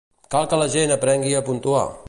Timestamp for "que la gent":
0.53-0.95